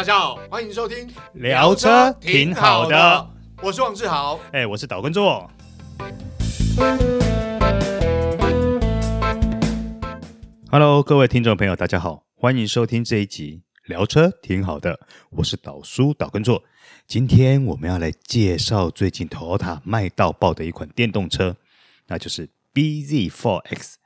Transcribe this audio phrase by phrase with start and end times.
[0.00, 3.30] 大家好，欢迎收听聊车挺好的，
[3.62, 5.50] 我是王志豪，哎，我是岛根座。
[10.70, 14.98] Hello，各位听众朋友，大家好，欢迎收听这一集聊车挺好的，
[15.32, 16.64] 我是岛叔岛根座。
[17.06, 21.54] 今天我们要来介绍最近 Toyota 卖到爆的一款电动车，
[22.06, 23.96] 那就是 BZ4X。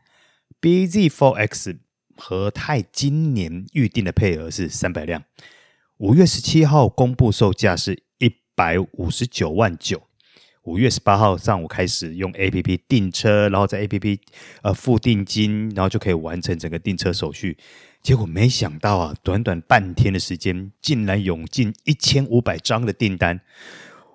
[0.61, 1.79] BZ4X
[2.16, 5.23] 和泰今年预定的配额是三百辆。
[5.98, 10.02] 五月十七号公布售价是一百五十九万九，
[10.65, 14.19] 五月十八号上午开始用 APP 订车，然后在 APP
[14.62, 17.57] 呃付定金，然后就可以完成整个订车手续。
[18.02, 23.41] 结果没想到啊，短短半天的时间，竟然涌进一千五百张的订单，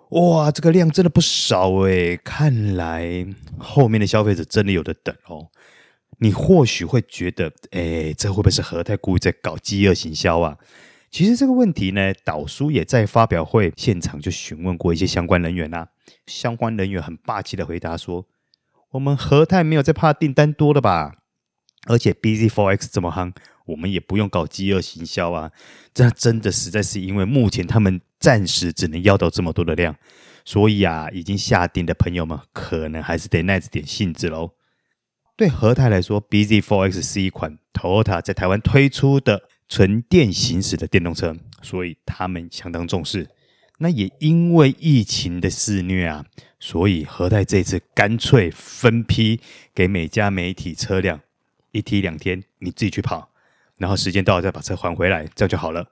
[0.09, 3.26] 哇，这个量真的不少诶，看来
[3.58, 5.48] 后面的消费者真的有得等哦。
[6.18, 10.58] 你或许会觉得，诶，这会不会是和泰故意在搞饥饿行销啊？
[11.12, 15.88] 其实这个问题呢，岛叔也在发表会现场就询问过一些相关人员啊。
[16.28, 18.28] 相关人员很霸气的回答说
[18.92, 21.16] ：“我们和泰没有在怕订单多的吧？
[21.88, 23.34] 而且 BZ4X 这么夯，
[23.66, 25.52] 我们也不用搞饥饿行销啊。
[25.94, 29.96] 这真的实在是因为目前他们暂时只能要到这么多的量，
[30.46, 34.52] 所以啊，已经下订的朋友们可能还是得耐着点性子喽。
[35.36, 43.30] 对和泰来说，BZ4X 是一款 Toyota 在台湾推出的。”纯电行驶的电动车，所以他们相当重视。
[43.78, 46.25] 那也因为疫情的肆虐啊，
[46.59, 49.40] 所以何泰这次干脆分批
[49.73, 51.22] 给每家媒体车辆
[51.72, 53.30] 一梯两天，你自己去跑，
[53.78, 55.88] 然后时间到了再把车还回来，这样就好了，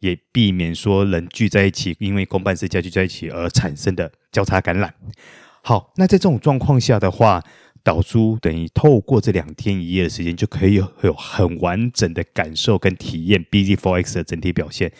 [0.00, 4.92] 也避免说人聚在一起，因为公办事家聚在一起而产生的交叉感染。
[5.62, 7.42] 好，那在这种状况下的话。
[7.84, 14.90] 导叔等于透过这两天一夜的时间，就可以有很完整的感受跟体验 BZ4X 的整体表现。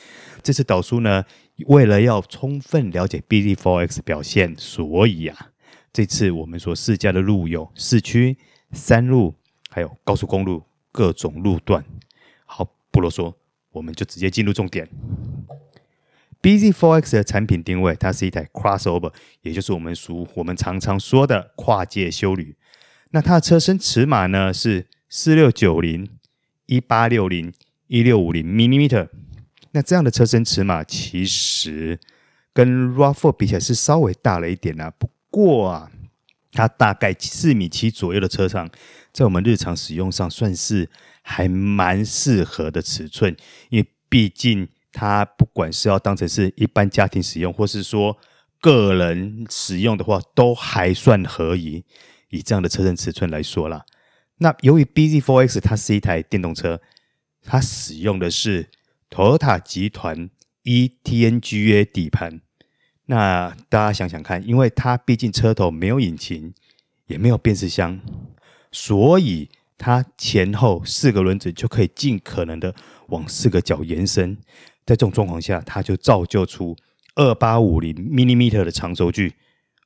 [0.43, 1.25] 这次导叔呢，
[1.67, 5.53] 为了要充分了解 BZ4X 表现，所以啊，
[5.95, 8.37] 这次我们所试驾的路有市区、
[8.73, 9.35] 山路，
[9.71, 11.83] 还有高速公路各种路段。
[12.45, 13.33] 好，不啰嗦，
[13.73, 14.87] 我们就直接进入重点。
[16.43, 19.11] BZ4X 的产品定位，它是一台 crossover，
[19.41, 22.55] 也就是我们俗我们常常说的跨界修旅。
[23.15, 26.09] 那它的车身尺码呢是四六九零、
[26.67, 27.53] 一八六零、
[27.87, 29.09] 一六五零 millimeter。
[29.71, 32.01] 那这样的车身尺码其实
[32.53, 34.93] 跟 RAV4 比起来是稍微大了一点啊。
[34.99, 35.93] 不过啊，
[36.51, 38.69] 它大概四米七左右的车长，
[39.13, 40.91] 在我们日常使用上算是
[41.23, 43.37] 还蛮适合的尺寸。
[43.69, 48.19] 因为毕竟它不管是要当成是一般家庭使用，或是说
[48.61, 51.85] 个人使用的话，都还算合宜。
[52.35, 53.85] 以这样的车身尺寸来说啦，
[54.39, 56.81] 那由于 BZ4X 它是一台电动车，
[57.43, 58.69] 它使用的是
[59.09, 60.29] Toyota 集团
[60.65, 62.41] eTNGA 底盘。
[63.07, 66.53] 那大家想想看，因为它毕竟车头没有引擎，
[67.07, 68.01] 也没有变速箱，
[68.73, 72.75] 所以它前后四个轮子就可以尽可能的
[73.11, 74.37] 往四个角延伸。
[74.85, 76.77] 在这种状况下，它就造就出
[77.15, 79.35] 二八五零 millimeter 的长轴距。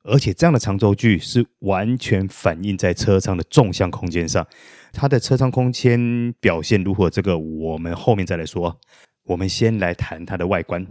[0.03, 4.47] 而且这样的长轴距是完全反映在车舱的纵向空间上，
[4.93, 7.09] 它的车舱空间表现如何？
[7.09, 8.79] 这个我们后面再来说。
[9.25, 10.87] 我们先来谈它的外观。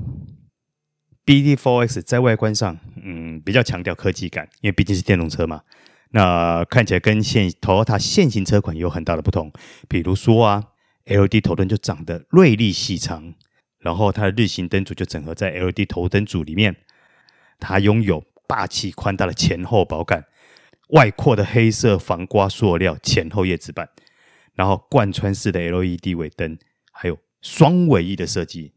[1.25, 5.63] B D Four X 在外观上，嗯，比较强调科技感，因为毕竟是电动车嘛。
[6.11, 9.53] 那看起来跟现 Toyota 现行车款有很大的不同。
[9.89, 10.65] 比如说啊
[11.07, 13.35] ，L D 头灯就长得锐利细长，
[13.81, 16.77] 然后它的日行灯组就整合在 L D 头灯组里面，
[17.59, 18.23] 它拥有。
[18.49, 20.25] 霸气宽大的前后保杆，
[20.89, 23.91] 外扩的黑色防刮塑料前后叶子板，
[24.55, 26.59] 然后贯穿式的 LED 尾灯，
[26.91, 28.73] 还有双尾翼的设计，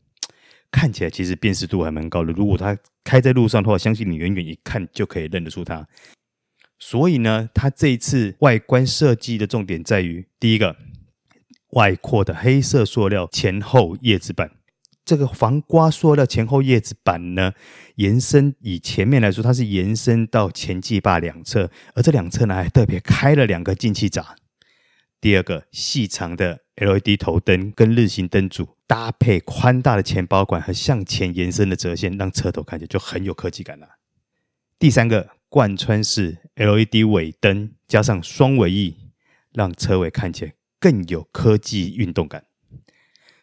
[0.69, 2.33] 看起来其实辨识度还蛮高的。
[2.33, 5.87] 如果它开在路上的话，相信你远远一看就可以认得出它。
[6.77, 10.75] 所以呢，它这一次外观设计的重点在于第一个，
[11.72, 14.51] 外扩的黑色塑料前后叶子板。
[15.03, 17.53] 这个防刮塑料前后叶子板呢，
[17.95, 24.35] 延伸以前面来说，它是延伸到前进坝两侧，而这两侧呢还特别开了两个进气闸。
[25.19, 33.87] 第二个，细长的 LED 头灯跟日行灯组搭配宽大的前包管和向前延伸的折线，让车头看起来就很有科技感了。
[34.79, 38.97] 第三个，贯穿式 LED 尾灯加上双尾翼，
[39.53, 42.45] 让车尾看起来更有科技运动感。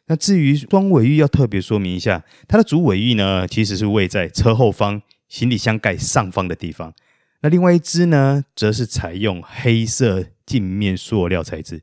[0.09, 6.93] 那至于双尾翼，要特别说明一下，它的主尾翼呢，其实是位在车后方行李箱盖上方的地方。
[7.41, 11.83] 那另外一只呢，则是采用黑色镜面塑料材质，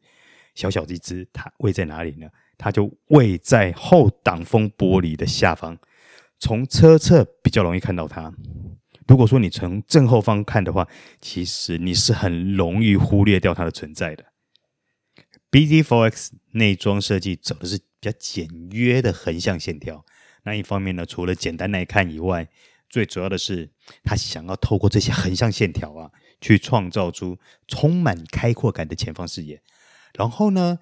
[0.54, 2.28] 小小的一只，它位在哪里呢？
[2.58, 5.78] 它就位在后挡风玻璃的下方，
[6.40, 8.34] 从车侧比较容易看到它。
[9.08, 10.88] 如果说你从正后方看的话，
[11.22, 14.26] 其实你是很容易忽略掉它的存在的。
[15.56, 20.04] BZ4X 内装设计走的是比较简约的横向线条，
[20.44, 22.50] 那一方面呢，除了简单耐看以外，
[22.90, 23.72] 最主要的是
[24.04, 26.12] 他想要透过这些横向线条啊，
[26.42, 29.62] 去创造出充满开阔感的前方视野。
[30.16, 30.78] 然后呢，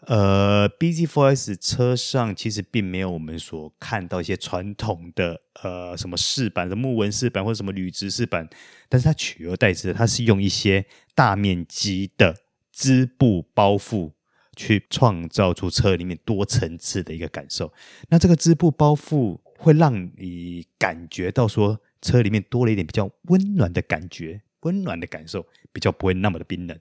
[0.00, 8.48] 呃，BZ4X 车上其实并没有我们所看到一些传统的呃什么饰板的木纹饰板或者什么铝制饰板，
[8.88, 10.84] 但是它取而代之的，它是用一些
[11.14, 12.34] 大面积的
[12.72, 14.14] 织布包覆
[14.56, 17.72] 去创造出车里面多层次的一个感受。
[18.08, 26.78] 那这个织布包覆会让你感觉到说车里面多了一点比较温暖的感觉，温暖的感受比较不会那么的冰冷。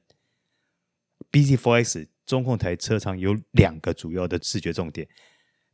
[1.32, 5.08] BZ4X 中控台车长有两个主要的视觉重点，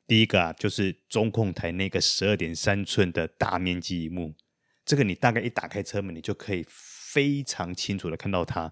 [0.07, 4.33] 第一个啊，就是中控台那个十二点三寸的大面积萤幕，
[4.83, 8.71] 这个你大概一打开车门，你就可以非常清楚的看到它。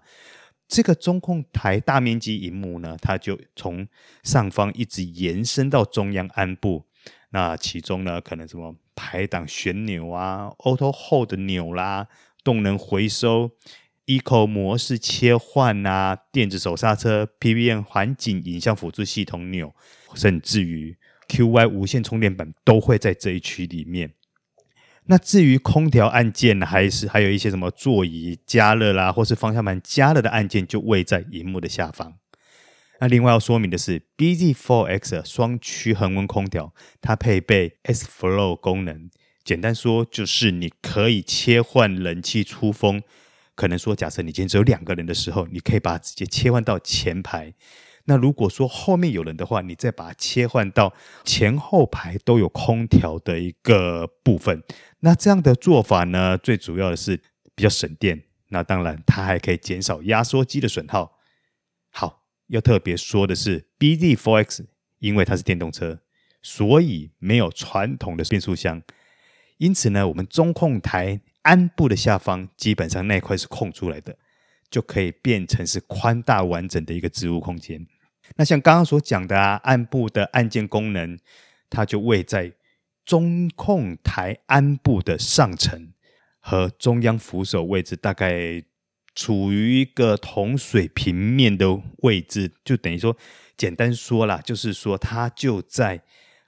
[0.70, 3.88] 这个中控台大面积荧幕呢，它就从
[4.22, 6.86] 上方一直延伸到中央鞍部，
[7.30, 12.06] 那其中呢，可能什么排档旋钮啊、Auto Hold 钮啦、
[12.44, 13.50] 动能回收。
[14.06, 19.74] Eco 模式切换啊，电子手刹车、PPM 环景影像辅助系统钮，
[20.14, 20.96] 甚至于
[21.28, 24.14] QY 无线充电板都会在这一区里面。
[25.06, 32.14] 那至于空调按键，还是还有一些什么座椅加热啦，或是方向盘加热的按键，就位在荧幕的下方。
[33.00, 39.10] 那另外要说明的是，BZ4X 双区恒温空调，它配备 S Flow 功能，
[39.42, 43.02] 简单说就是你可以切换冷气出风。
[43.54, 47.52] 可能说，假设你今天只有两个人的时候，你可以把它直接切换到前排。
[48.04, 50.92] 那如果说后面有人的话，你再把它切换到
[51.24, 54.62] 前后排都有空调的一个部分。
[55.00, 57.20] 那这样的做法呢，最主要的是
[57.54, 58.22] 比较省电。
[58.48, 61.18] 那当然，它还可以减少压缩机的损耗。
[61.90, 64.66] 好，要特别说的是，BZ4X
[64.98, 66.00] 因为它是电动车，
[66.42, 68.82] 所以没有传统的变速箱。
[69.58, 71.20] 因此呢，我们中控台。
[71.44, 74.14] 鞍部的下方基本上那块是空出来的，
[74.70, 77.86] 就可以变成是宽大完整的一个置物空间。
[78.36, 81.18] 那像刚刚所讲的啊，鞍部的按键功能，
[81.68, 82.52] 它就位在
[83.04, 85.92] 中控台鞍部的上层
[86.38, 88.62] 和中央扶手位置，大概
[89.16, 93.16] 处于一个同水平面的位置，就等于说，
[93.56, 96.02] 简单说啦，就是说它就在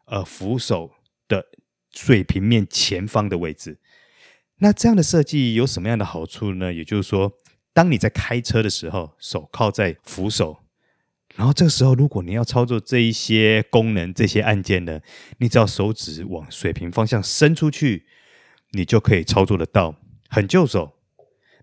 [0.05, 0.93] 呃扶手
[1.27, 1.47] 的
[1.91, 3.79] 水平面前方的位置。
[4.59, 6.73] 那这样的设计有什么样的好处呢？
[6.73, 7.33] 也就是说，
[7.73, 10.59] 当你在开车的时候，手靠在扶手，
[11.35, 15.01] 然后这个时候，如果你要操作这一些功能、这些按键呢，
[15.39, 18.07] 你只要手指往水平方向伸出去，
[18.73, 19.95] 你就可以操作得到，
[20.29, 20.93] 很就手。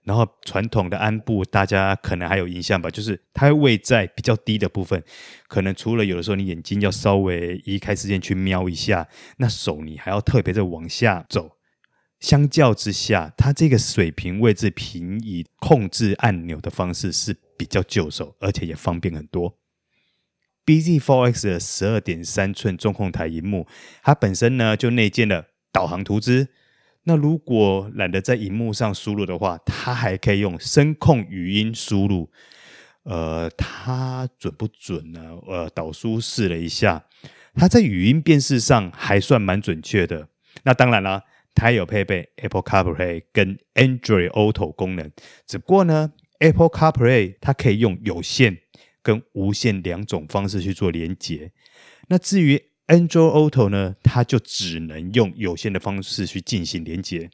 [0.05, 5.03] 然后传统的安部，大家可能还有印象吧，就是它位在比较低的部分，
[5.47, 9.07] 可能除了有的时候你眼睛要稍微移开视线去瞄一下，
[9.37, 11.58] 那手你还要特别的往下走。
[12.19, 19.57] 相较之下，它这个水平位置平移控制按钮的方式是比较就手，而且也方便很多。
[20.65, 23.65] BZ4X 的十二点三寸中控台荧幕，
[24.03, 26.49] 它本身呢就内建了导航图资。
[27.03, 32.29] 那如果懒得在荧幕上输入的话，它还可以用声控语音输入。
[33.03, 35.39] 呃，它准不准呢？
[35.47, 37.05] 呃，导书试了一下，
[37.55, 40.27] 它在语音辨识上还算蛮准确的。
[40.63, 41.23] 那当然了。
[41.59, 45.11] 它有配备 Apple CarPlay 跟 Android Auto 功能，
[45.45, 48.59] 只不过呢，Apple CarPlay 它可以用有线
[49.01, 51.51] 跟无线两种方式去做连接。
[52.07, 57.29] 那至于 Android Auto 呢，它就只能用有线的方式去进行连接。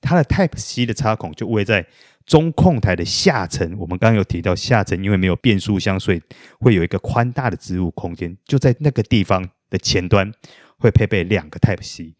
[0.00, 1.86] 它的 Type C 的插孔就位在
[2.26, 3.78] 中控台的下层。
[3.78, 6.20] 我们刚刚有提到下层，因为没有变速箱，所以
[6.58, 8.36] 会有一个宽大的置物空间。
[8.44, 10.32] 就在那个地方的前端
[10.76, 12.16] 会配备两个 Type C。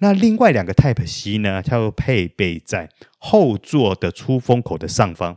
[0.00, 2.88] 那另外两个 Type C 呢，它会配备在
[3.18, 5.36] 后座的出风口的上方，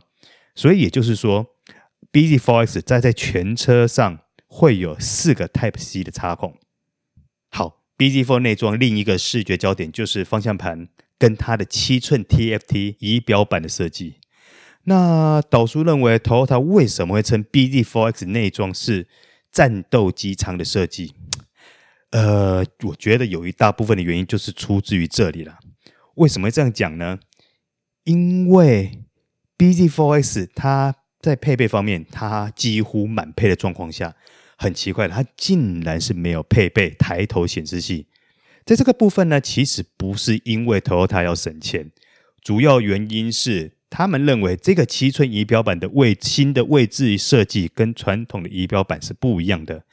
[0.54, 1.46] 所以也就是说
[2.12, 6.56] ，BZ4X 在在全车上会有四个 Type C 的插孔。
[7.50, 10.88] 好，BZ4 内装另一个视觉焦点就是方向盘
[11.18, 14.16] 跟它的七寸 TFT 仪表板的设计。
[14.84, 19.06] 那导叔认为，Toyota 为什么会称 BZ4X 内装是
[19.50, 21.14] 战斗机舱的设计？
[22.12, 25.58] 呃，我觉得有一大部分的原因就是出自于这里了。
[26.14, 27.18] 为什么这样讲呢？
[28.04, 29.04] 因为
[29.58, 34.14] BZ4X 它在配备方面，它几乎满配的状况下，
[34.58, 38.06] 很奇怪，它竟然是没有配备抬头显示器。
[38.66, 41.90] 在这个部分呢，其实不是因为 Toyota 要省钱，
[42.42, 49.84] 主要原因是他们认为这个七寸仪表板的位新的位置设计跟传统的仪表板是不一样的，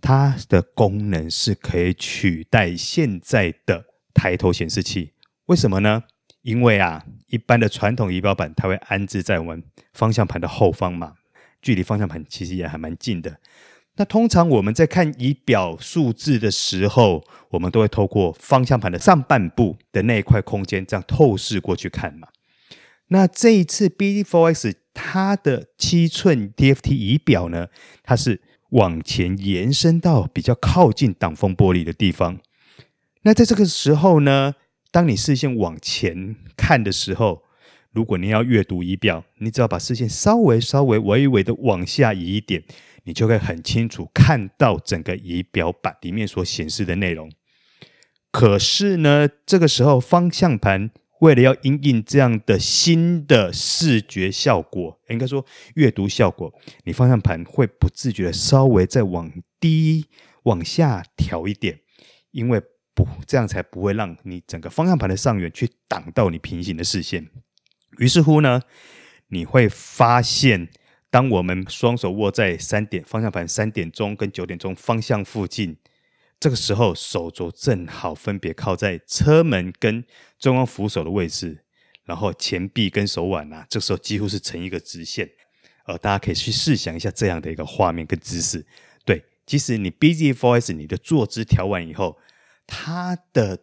[0.00, 3.84] 它的功能是可以取代现在的
[4.14, 5.12] 抬头显示器。
[5.46, 6.04] 为什么呢？
[6.42, 11.14] 因为啊，一般的传统仪表板它会安置在我们方向盘的后方嘛，
[11.60, 13.38] 距离方向盘其实也还蛮近的。
[13.96, 22.28] 那通常我们在看仪表数字的时候，我们都会透过方向盘的上半部的那一块空间，这样透视过去看嘛。
[23.08, 27.68] 那这一次 BD4X 它的七寸 TFT 仪表呢，
[28.02, 28.40] 它是
[28.72, 32.38] 往前延伸到比较靠近挡风玻璃的地方。
[33.22, 34.54] 那在这个时候呢，
[34.90, 37.44] 当你视线往前看的时候，
[37.92, 42.62] 如果你要阅读仪表，你只要把视线稍微稍微微微的往下移一点。
[43.04, 47.28] 你就会很清楚看到整个仪表板里面所显示的内容。
[48.30, 50.90] 可是呢，这个时候方向盘
[51.22, 56.52] 为了要因应这样的新的视觉效果，应该说阅读效果，
[56.84, 60.06] 你方向盘会不自觉的稍微再往低、
[60.42, 61.78] 往下调一点，
[62.32, 62.60] 因为
[62.92, 67.28] 不这样才不会让你整个方向盘的上缘去挡到你平行的视线。
[67.98, 68.62] 于是乎呢，
[69.28, 70.68] 你会发现。
[71.12, 75.76] 当我们双手握在三点方向盘三点钟跟九点钟方向附近，
[76.42, 80.04] 这个时候手肘正好分别靠在车门跟
[80.40, 81.62] 中央扶手的位置，
[82.04, 85.30] 然后前臂跟手腕啊，这时候几乎是成一个直线。
[85.86, 88.66] 呃，大家可以去试想一下这样的一个画面跟姿势。
[89.04, 92.18] 对，其实你 BZ4X 你的坐姿调完以后，
[92.66, 93.56] 它的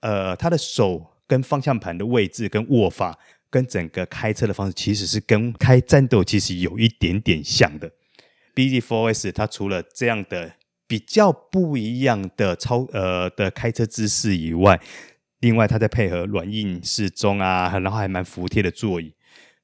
[0.00, 3.18] 呃，它的手跟方向盘的位置跟握法。
[3.50, 7.92] 跟整个开车的方式其实是跟开战斗机其实有一点点像的。
[8.54, 10.54] BZ4X 它除了这样的
[10.94, 14.80] 比较不一样的操呃的开车姿势以外，
[15.40, 19.12] 另外它再配合软硬适中啊，然后还蛮服帖的座椅，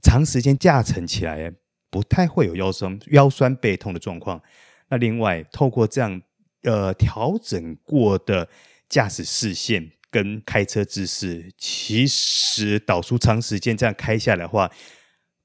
[0.02, 1.52] 长时间驾乘起来
[1.88, 4.42] 不太会有腰酸腰酸背痛的状况。
[4.88, 6.20] 那另外透过这样
[6.64, 8.48] 呃调整过的
[8.88, 9.92] 驾驶视线。
[10.12, 14.68] 跟开车姿势，其实导出长时间这样开下来的话，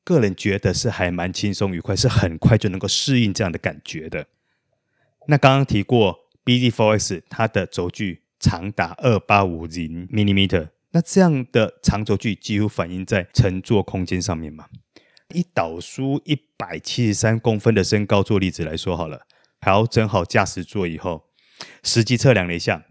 [0.04, 4.26] 个人觉得是还蛮轻松愉快，是很快就能够适应这样的感觉的。
[5.28, 14.68] 那刚刚提过 BZ4X 它的轴距长达二八五零 millimeter，那这样的长轴距几乎反映在乘坐空间上面嘛。
[15.34, 19.26] 以导书一百七十三公分的身高做例子来说好了，
[19.60, 21.26] 调整好驾驶座以后，
[21.84, 22.86] 实际测量了一下。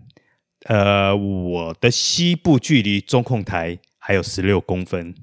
[0.64, 5.14] 呃，我的膝部距离中控台还有十六公分，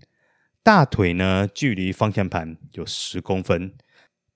[0.63, 3.73] 大腿呢距离方向盘有十公分，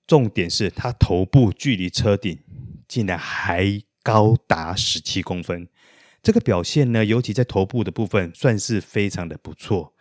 [0.06, 2.38] 重点是它头部距离车顶
[2.86, 5.68] 竟然还高达十七公分，
[6.22, 9.94] 这个表现呢，尤其在头部的部分算是非常的不错。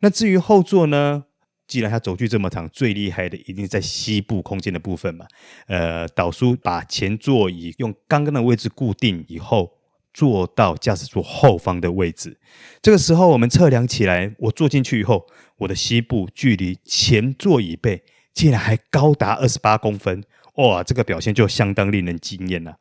[0.00, 1.24] 那至于后座呢，
[1.66, 5.26] 既然它轴距这么长，最厉害的一定在膝部空间的部分嘛。
[5.66, 9.78] 呃，导叔把前座椅用刚刚的位置固定以后。
[10.14, 12.38] 坐到驾驶座后方的位置，
[12.82, 15.26] 这个时候我们测量起来，我坐进去以后，
[15.56, 20.24] 我的膝部距离前座椅背竟然还高达二十八公分，
[20.54, 22.78] 哇，这个表现就相当令人惊艳了。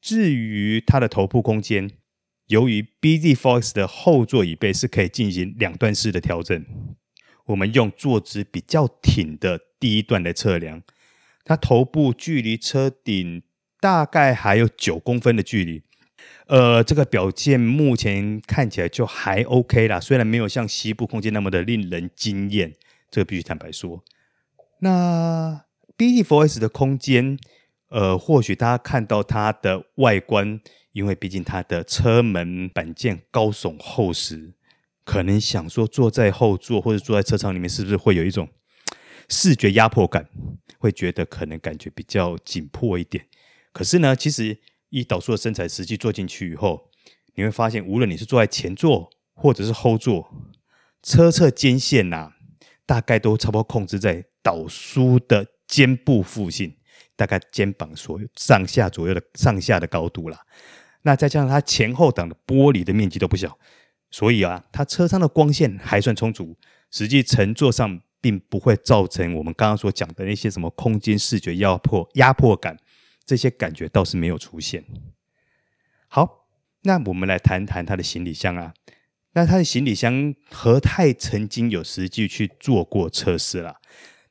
[0.00, 1.90] 至于它的头部空间，
[2.46, 6.64] 由于 BZ Fox 的后座椅背是可以进行两段式的调整，
[7.46, 10.82] 我们用坐姿比较挺的第一段来测量，
[11.44, 13.42] 它头部距离车顶
[13.80, 15.82] 大概还有九公分的距离。
[16.46, 22.74] 呃，这个表现目前看起来就还 OK 啦，虽然没有像膝部空间那么的令人惊艳，
[23.10, 24.02] 这个必须坦白说。
[24.80, 25.64] 那
[25.96, 27.38] BZ4X 的空间，
[27.88, 30.60] 呃，或许大家看到它的外观，
[30.92, 34.54] 因为毕竟它的车门板件高耸厚实，
[35.04, 38.48] 可能想说坐在后座或者坐在车舱里面，是不是会有一种
[39.28, 40.28] 视觉压迫感？
[40.78, 43.26] 会觉得可能感觉比较紧迫一点。
[43.72, 44.58] 可是呢，其实。
[44.92, 46.90] 以导数的身材实际坐进去以后，
[47.36, 50.28] 你会发现，无论你是坐在前座或者是后座，
[51.00, 52.32] 车侧肩线呐、啊，
[52.90, 56.76] 大概都差不多控制在导数的肩部附近，
[57.14, 60.44] 大概肩膀所上下左右的上下的高度啦。
[61.02, 63.56] 那再加上它前后挡的玻璃的面积都不小，
[64.10, 66.56] 所以啊，它车舱的光线还算充足，
[66.90, 72.76] 实际乘坐上并不会造成我们刚刚所讲的那些什么空间视觉压迫压迫感。
[73.24, 74.84] 这些感觉倒是没有出现。
[76.08, 76.48] 好，
[76.82, 78.74] 那我们来谈谈它的行李箱啊。
[79.32, 83.76] 那他的行李箱，和泰曾经有实际去做过测试了。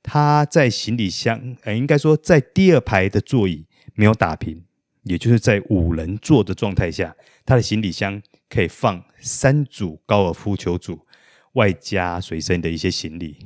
[0.04, 3.66] 他在行李箱，呃，应该说在第二排的座椅
[3.96, 4.64] 没有打平，
[5.04, 7.16] 也就是在五人座的状态下，
[7.46, 11.06] 他的行李箱可以放三组高尔夫球组，
[11.54, 13.38] 外加随身的一些行李。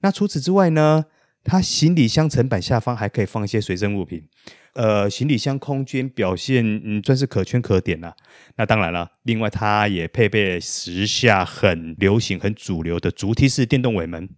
[0.00, 1.06] 那除此之外呢，
[1.46, 4.28] 它行李箱层板下方还可以放一些随身物品。
[4.74, 8.14] 呃，行李箱空间表现，嗯，算是可圈可点了。
[8.56, 14.28] 那当然了，另外它也配备时下很流行、很主流的主体式电动尾门，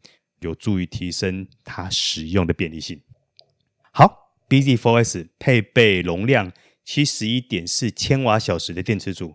[0.41, 3.01] 有助于提升它使用的便利性。
[3.91, 6.53] 好，BZ4S 配备容量
[6.85, 9.35] 七十一点四千瓦小时的电池组，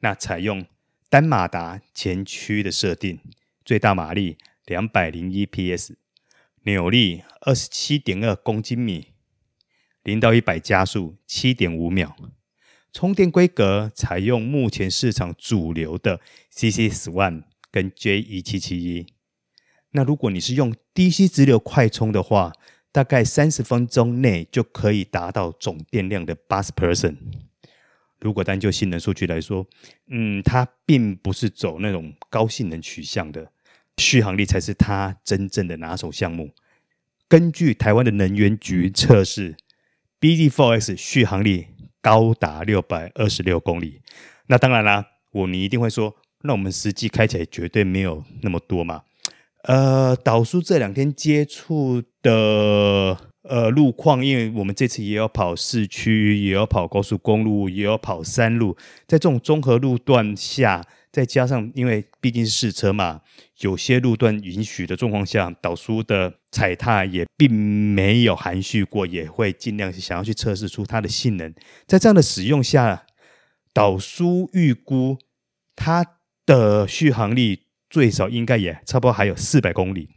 [0.00, 0.64] 那采用
[1.10, 3.18] 单马达前驱的设定，
[3.64, 5.96] 最大马力两百零一 PS，
[6.64, 9.08] 扭力二十七点二公斤米。
[10.02, 12.14] 零到一百加速七点五秒，
[12.92, 19.06] 充电规格采用目前市场主流的 CC Swan 跟 J 一七七一。
[19.90, 22.52] 那如果你是用 DC 直流快充的话，
[22.92, 27.16] 大概三十分钟内就可以达到总电量的八十 percent。
[28.20, 29.66] 如果单就性能数据来说，
[30.08, 33.52] 嗯，它并不是走那种高性能取向的，
[33.98, 36.50] 续航力才是它真正的拿手项目。
[37.28, 39.56] 根据台湾的能源局测试。
[40.20, 41.66] BZ4X 续航力
[42.00, 44.00] 高达六百二十六公里，
[44.46, 49.02] 那当然啦，我你一定会说，那我们实际开起来绝对没有那么多嘛。
[49.64, 58.74] 呃，导叔这两天接触的呃路况，因为我们这次也要跑市区，也要跑高速公路，也要跑山路，
[59.06, 60.82] 在这种综合路段下。
[61.14, 63.20] 再加上，因为毕竟是试车嘛，
[63.60, 71.54] 有些路段允许的状况下，导叔的踩踏也并没有含蓄过，也会尽量想要去测试出它的性能。
[71.86, 73.06] 在这样的使用下，
[73.72, 75.16] 导叔预估
[75.76, 76.04] 它
[76.44, 80.08] 的续航力最少应该也差不多还有四百公里。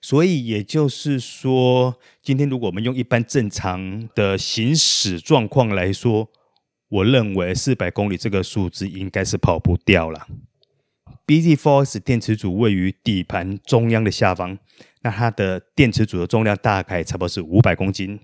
[0.00, 6.30] 所以也就是说，今天如果我们用一般正常的行驶状况来说，
[6.90, 10.26] 我认为四百公里这个数字应该是跑不掉了。
[11.26, 14.58] BZ4X 电池组位于底盘中央的下方，
[15.02, 18.18] 那它的电池组的重量大概差不多是五百公斤。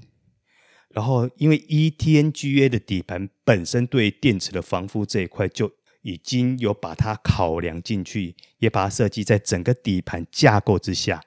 [0.90, 5.70] 然后，因为 ETNGA 的底盘本身对电池的防护这一块就
[6.02, 11.22] 已经有把它考量进去，也把它设计在整个底盘架构之下，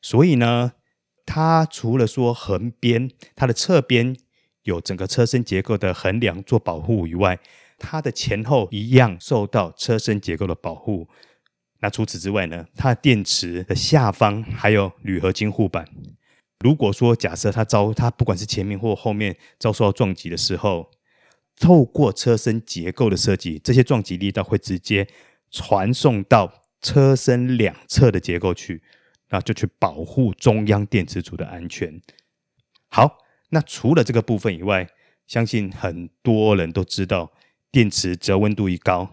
[0.00, 0.74] 所以呢，
[1.26, 4.16] 它除了说横边，它的侧边。
[4.64, 7.38] 有整个车身结构的横梁做保护以外，
[7.78, 11.08] 它的前后一样受到车身结构的保护。
[11.80, 15.86] 那除此之外呢，它电池的下方还有铝合金护板。
[16.60, 20.90] 如果说假设它遭它不管是前面或后面遭受到撞击的时候，
[21.60, 25.06] 透过车身结构的设计，这些撞击力道会直接
[25.50, 28.82] 传送到车身两侧的结构去，
[29.28, 32.00] 那就去保护中央电池组的安全。
[32.88, 33.18] 好。
[33.54, 34.88] 那除了这个部分以外，
[35.28, 37.32] 相信很多人都知道，
[37.70, 39.08] 电池只要温度一高，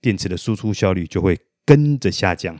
[0.00, 2.58] 电池的输出效率就会跟着下降。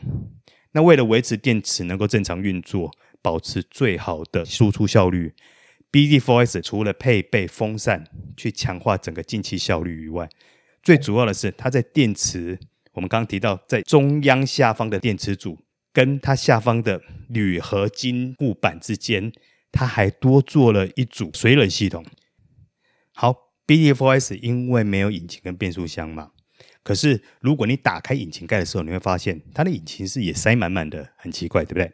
[0.71, 5.35] 那为了维持电池能够正常运作，保持最好的输出效率
[5.91, 8.05] ，BZ4X 除了配备风扇
[8.37, 10.29] 去强化整个进气效率以外，
[10.81, 12.57] 最主要的是它在电池，
[12.93, 15.59] 我们刚刚提到在中央下方的电池组
[15.93, 19.33] 跟它下方的铝合金护板之间。
[19.73, 22.05] 它还多做了一组水冷系统。
[23.13, 26.31] 好，BZ4X 因为没有引擎跟变速箱嘛，
[26.83, 31.93] 可是如果你打开引擎盖的时候，你会发现它的引擎室也塞满满的，很奇怪，对不对？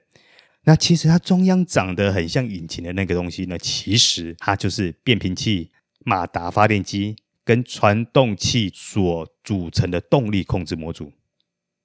[0.65, 5.71] 那其实它中央长得很像引擎的那个东西呢，其实它就是变频器、
[6.05, 11.13] 马达发电机跟传动器所组成的动力控制模组。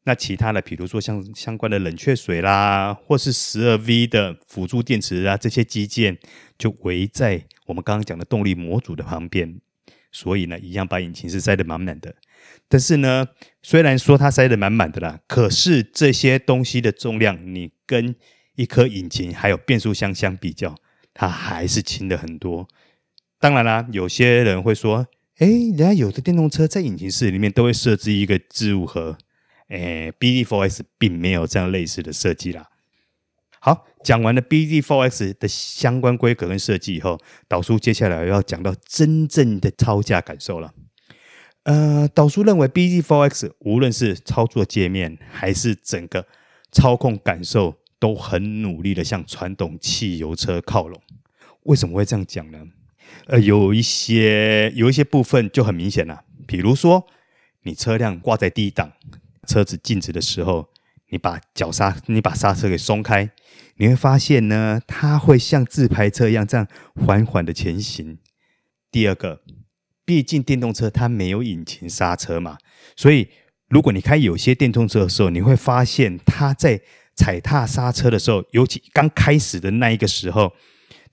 [0.03, 6.17] 那其他的，比如说像相关的冷却水啦，或是十二 V 的辅助电池啊，这些机件
[6.57, 9.59] 就围在我们刚刚讲的动力模组的旁边，
[10.11, 12.15] 所以呢，一样把引擎是塞得满满的。
[12.67, 13.27] 但是呢，
[13.61, 18.15] 虽然说它塞得满满的啦，可是这些东西的重量，你跟
[18.55, 20.75] 一颗引擎还有变速箱相比较，
[21.13, 22.67] 它还是轻的很多。
[23.39, 25.05] 当然啦，有些人会说，
[25.37, 29.19] 哎，人家有的电动车在引擎室里面都会设置一个置物盒。
[29.71, 32.67] 诶，BZ4X 并没有这样类似的设计啦。
[33.61, 40.73] 好，讲完了 BZ4X 的相关规格跟设计以后，导叔接下来要讲到真正的操驾感受了。
[41.63, 46.27] 呃，导叔认为 BZ4X 无论是操作界面还是整个
[46.71, 50.99] 操控感受，都很努力的向传统汽油车靠拢。
[51.63, 52.65] 为什么会这样讲呢？
[53.27, 57.07] 呃，有一些有一些部分就很明显了，比如说
[57.61, 58.91] 你车辆挂在低档。
[59.47, 60.69] 车子静止的时候，
[61.09, 63.29] 你把脚刹，你把刹车给松开，
[63.77, 68.17] 你会发现呢，它会像自排车一样这样缓缓的前行。
[68.91, 69.41] 第二个，
[70.05, 72.57] 毕竟电动车它没有引擎刹车嘛，
[72.95, 73.29] 所以
[73.69, 76.81] 如果你开有些电动车的时候，你会发现它在
[77.15, 80.53] 踩踏刹车的时候，尤其刚开始的那一个时候，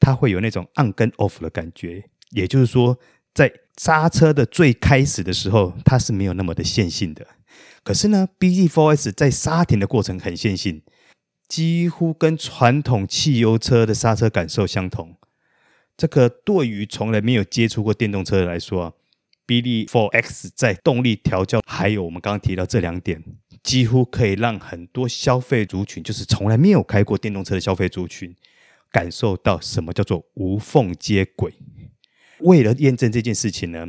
[0.00, 2.98] 它会有那种 on 跟 off 的感觉，也就是说，
[3.32, 7.26] 在刹车的最开始的时候，它是没有那么的线性的。
[7.88, 10.82] 可是呢，bZ4X 在刹停的过程很线性，
[11.48, 15.16] 几乎跟传统汽油车的刹车感受相同。
[15.96, 18.92] 这个对于从来没有接触过电动车的来说啊
[19.46, 23.24] ，bZ4X 在动力调教还有我们刚刚提到这两点，
[23.62, 28.36] 几乎可以让很多消费族群，就是从来没有开过电动车的消费族群，
[28.92, 31.54] 感受到什么叫做无缝接轨。
[32.40, 33.86] 为了验证这件事情呢，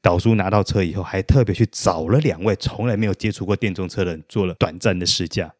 [0.00, 5.52] 导叔拿到车以后，还特别去找了两位从来没有接触过电动车的人做了短暂的试驾。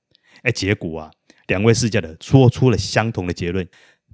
[0.43, 1.11] 哎，结果啊，
[1.49, 3.69] 两位试驾的说出了相同的结论。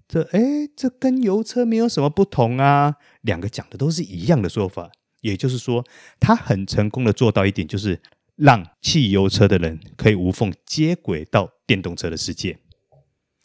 [0.07, 0.41] 这哎，
[0.77, 4.91] 这跟油车没有什么不同啊，两个讲的都是一样的说法。
[5.21, 5.83] 也就是说，
[6.21, 7.99] 他很成功的做到一点，就是
[8.37, 12.59] 让汽油车的人可以无缝接轨到电动车的世界。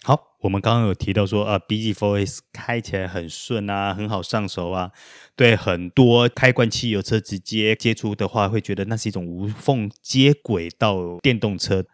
[0.09, 4.91] 好，我们刚刚有提到说啊，bZ4X 开起来很顺啊，很好上手啊。
[5.35, 11.85] 对很多开惯汽油车直接接触的话，会觉得那是一种无缝接轨到电动车。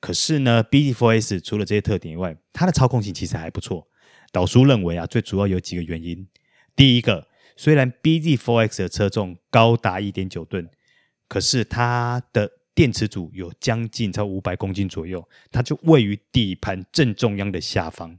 [0.00, 3.88] 可是呢，bZ4X 除了这些特点以外，它的操控性其实还不错。
[4.30, 6.28] 导叔认为啊，最主要有几个原因。
[6.76, 10.68] 第一个，虽然 bZ4X 的车重高达一点九吨，
[11.26, 18.18] 可是它的电池组有将近超五百公斤左右，它就位于底盘正中央的下方。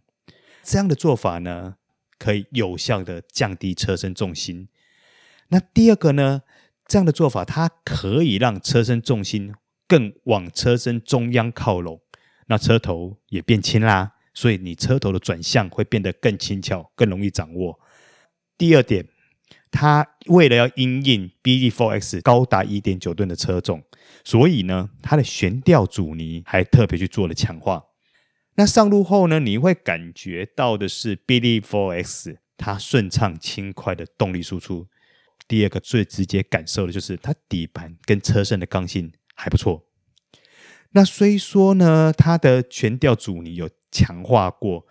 [0.63, 1.75] 这样的做法呢，
[2.19, 4.69] 可以有效的降低车身重心。
[5.49, 6.43] 那第二个呢，
[6.87, 9.53] 这样的做法它可以让车身重心
[9.87, 12.01] 更往车身中央靠拢，
[12.47, 17.79] 那车头也变轻啦，所以你车头的转向会变得更轻巧，更容易掌握。
[18.57, 19.07] 第二点。
[19.75, 23.81] 它为了要因应 bZ4X 高达一点九吨的车重，
[24.23, 27.83] 所以呢，它的悬吊阻尼还特别去做了强化。
[28.55, 34.87] 那上路后呢，你会感觉到的是 bZ4X 它顺畅轻快的动力输出。
[35.47, 39.85] 第二个最直接感受的就是它底盘跟车身的刚性还不错。
[40.91, 44.85] 那虽说呢，它的悬吊阻尼有强化过。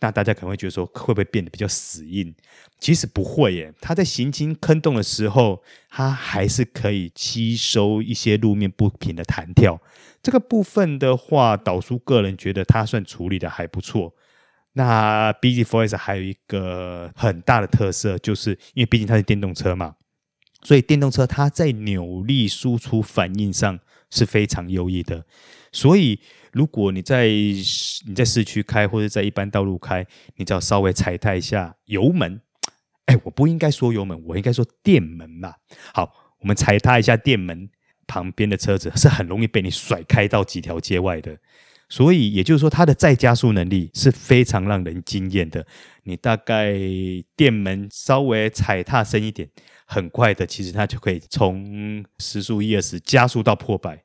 [0.00, 2.34] 那大家可能会觉得说，会不会变得比较死硬？
[2.78, 9.80] 其实不会耶，它在行经坑洞的时候，它还是可以吸收一些路面不平的弹跳。
[10.22, 14.14] 这个部分的话，导叔个人觉得它算处理的还不错。
[14.74, 19.96] 那 bZ4X 还有一个很大的特色，就是因为毕竟它是电动车嘛，
[20.62, 25.24] 所以电动车它在扭力输出反应上是非常优异的，
[25.72, 26.20] 所以。
[26.50, 30.04] 如果你在你在市区开，或者在一般道路开，
[30.36, 32.40] 你只要稍微踩踏一下油门，
[33.04, 35.54] 哎，我不应该说油门，我应该说电门吧。
[35.92, 37.68] 好，我们踩踏一下电门，
[38.06, 41.38] 旁边的车子是很容易被你甩开到几条街外的。
[41.88, 45.66] 所以也就是说，它的再加速能力是非常让人惊艳的。
[46.02, 46.74] 你大概
[47.34, 49.48] 电门稍微踩踏深一点，
[49.86, 54.04] 很快的，其实它就可以从时速一二十加速到破百。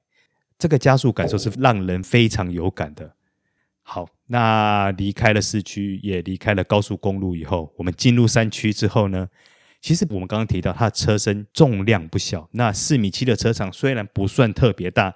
[0.58, 3.16] 这个加速感受是让人非常有感的。
[3.82, 9.28] 好，那离开了市区，也离开了高速公路以后，我们进入山区之后呢，
[9.82, 15.14] 其实我们刚刚提到它的车身重量不小，那四米七的车长虽然不算特别大，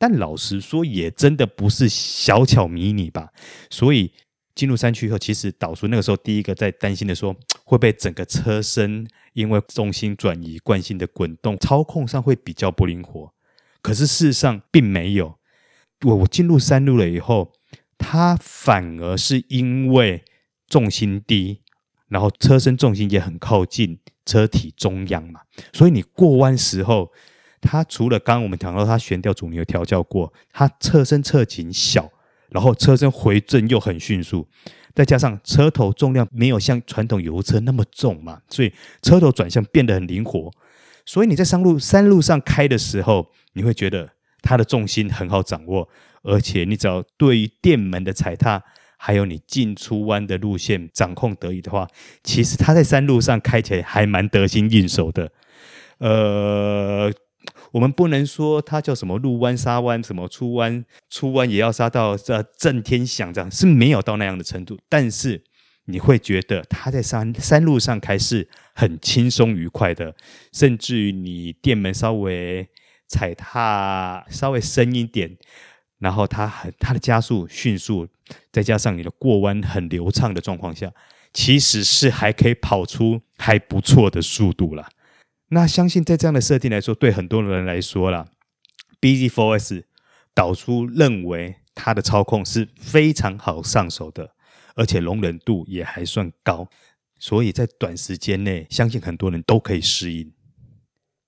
[0.00, 3.28] 但老实说也真的不是小巧迷你吧。
[3.68, 4.10] 所以
[4.54, 13.30] 进入山区以后，其实导叔那个时候第一个在担心的说，会被整个车身因为重心转移惯性的滚动，操控上会比较不灵活。
[13.82, 15.38] 可是事实上并没有，
[16.06, 17.52] 我我进入山路了以后，
[17.98, 20.24] 它反而是因为
[20.66, 21.60] 重心低，
[22.08, 25.42] 然后车身重心也很靠近车体中央嘛，
[25.74, 27.12] 所以你过弯时候，
[27.60, 32.10] 它除了刚刚我们讲到它悬吊阻尼有调教过，它侧身侧倾小，
[32.50, 34.46] 然后车身回正又很迅速，
[34.94, 40.50] 再加上车头重量没有像传统油车那么重嘛，所以车头转向变得很灵活。
[41.06, 44.08] 所以你在山路山路上开的时候，你会觉得
[44.42, 45.88] 它的重心很好掌握，
[46.22, 48.62] 而且你只要对于电门的踩踏，
[48.96, 51.88] 还有你进出弯的路线掌控得宜的话，
[52.22, 55.32] 其实它在山路上开起来还蛮得心应手的。
[55.98, 57.12] 呃，
[57.72, 65.44] 我们不能说它叫什么入弯杀弯，什么出弯出弯也要刹到这震天响，这样是没有到那样的程度，但是。
[65.86, 70.14] 你会觉得它在山山路上开是很轻松愉快的，
[70.52, 72.68] 甚至于你电门稍微
[73.08, 75.36] 踩踏稍微深一点，
[75.98, 78.06] 然后它很它的加速迅速，
[78.52, 80.92] 再加上你的过弯很流畅的状况下，
[81.32, 84.88] 其实是还可以跑出还不错的速度啦。
[85.50, 88.28] 那相信在这样的设定来说，对很多人来说啦
[89.00, 89.82] ，BZ4S
[90.32, 94.34] 导出认为它的操控是非常好上手的，
[94.76, 96.68] 而且容忍度也还算高，
[97.18, 100.32] 所以在短时间内，相信很多人都可以适应。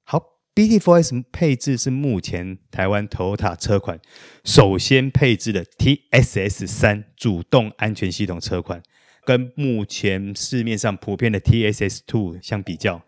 [0.04, 0.22] 好
[0.54, 4.00] ，BZ4S 配置是目前台湾 Toyota 车款
[4.44, 8.80] 首先配置的 TSS 三主动安全系统车款，
[9.24, 13.02] 跟目前市面上普遍的 TSS Two 相比较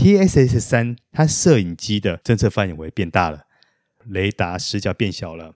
[0.00, 3.44] ，TSS 三它摄影机的侦测范围变大了，
[4.06, 5.54] 雷达视角变小了，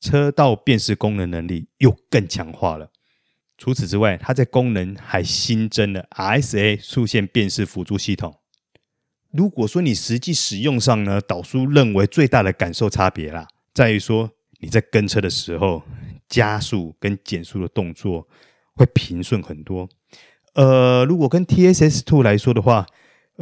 [0.00, 2.90] 车道辨识功能能力又更强化了。
[3.58, 8.38] 除此之外，它在功能还新增了 RSA 速线辨识辅助系统。
[9.32, 15.82] 如果说你实际使用上呢，导叔认为最大的感受差别啦，在于说你在跟车的时候，
[16.28, 18.28] 加速跟减速的动作
[18.74, 19.88] 会平顺很多。
[20.54, 22.86] 呃，如果跟 TSS Two 来说的话，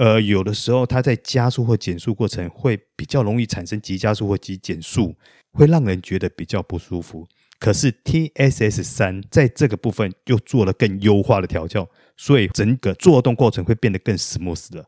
[0.00, 5.14] 呃，有的时候它在加速或减速过程会比较容易产生急加速或急减速，
[5.52, 7.28] 会让人觉得比较不舒服。
[7.58, 11.86] 可是 TSS 三在这个部分又做了更优化的调教，
[12.16, 14.86] 所以整个作动过程会变得更 smooth 了。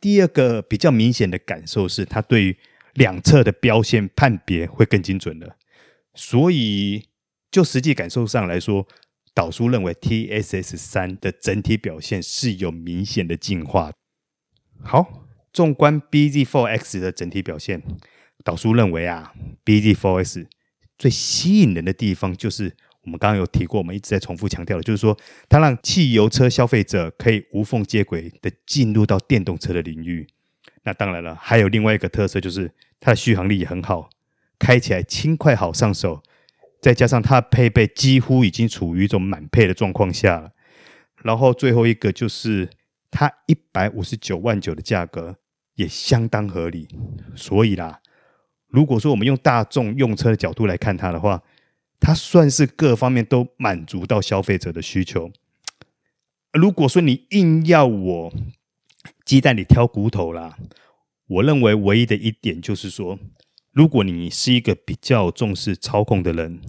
[0.00, 2.56] 第二个比较明显的感受是，它对于
[2.92, 5.56] 两侧的标线判别会更精准了。
[6.14, 7.08] 所以
[7.50, 8.86] 就实际感受上来说，
[9.34, 13.90] 导叔认为 TSS 三的整体表现是有明显的进化。
[14.84, 17.82] 好，纵观 bZ4X 的整体表现，
[18.44, 19.32] 导叔认为啊
[19.64, 20.46] ，bZ4X
[20.96, 22.76] 最吸引人的地方就是。
[23.06, 25.14] 我们刚刚有提过，我们一直在重复强调的，就是说，
[25.46, 30.26] 它让汽油车消费者可以无缝接轨的进入到电动车的领域。
[30.84, 34.08] 那当然了，还有另外一个特色，就是它的续航力也很好，
[34.58, 36.22] 开起来轻快好上手。
[36.80, 40.52] 再加上它的配备几乎已经处于一种满配的状况下了。
[41.22, 42.70] 然后最后一个就是
[43.16, 45.36] 它一百五十九万九的价格
[45.76, 46.88] 也相当合理。
[47.36, 48.00] 所以啦，
[48.66, 51.40] 如果说我们用大众用车的角度来看它的话，
[52.00, 55.30] 它算是各方面都满足到消费者的需求。
[56.52, 58.32] 如果说你硬要我
[59.24, 60.58] 鸡蛋里挑骨头啦，
[61.28, 63.18] 我认为唯一的一点就是说，
[63.70, 66.60] 如果你是一个比较重视操控的人，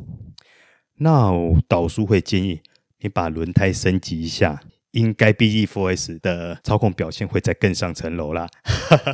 [0.98, 1.32] 那
[1.68, 2.62] 导叔会建议
[3.00, 4.62] 你把轮胎升级一下，
[4.96, 8.48] 应该 B E Four S 的操控表现会再更上层楼啦。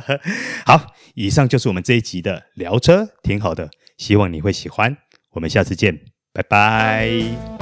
[0.64, 3.68] 好，以上就是我们这一集的聊车，挺好的，
[3.98, 4.96] 希望你会喜欢。
[5.32, 5.98] 我们下次见，
[6.32, 7.61] 拜拜。